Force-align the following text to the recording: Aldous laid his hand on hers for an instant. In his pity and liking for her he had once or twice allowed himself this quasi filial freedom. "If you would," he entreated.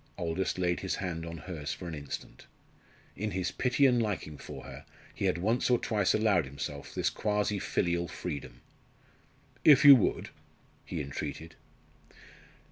Aldous 0.17 0.57
laid 0.57 0.79
his 0.79 0.95
hand 0.95 1.27
on 1.27 1.37
hers 1.37 1.73
for 1.73 1.87
an 1.87 1.93
instant. 1.93 2.47
In 3.15 3.29
his 3.29 3.51
pity 3.51 3.85
and 3.85 4.01
liking 4.01 4.35
for 4.35 4.63
her 4.63 4.83
he 5.13 5.25
had 5.25 5.37
once 5.37 5.69
or 5.69 5.77
twice 5.77 6.15
allowed 6.15 6.45
himself 6.45 6.91
this 6.95 7.11
quasi 7.11 7.59
filial 7.59 8.07
freedom. 8.07 8.61
"If 9.63 9.85
you 9.85 9.95
would," 9.95 10.29
he 10.85 11.01
entreated. 11.01 11.53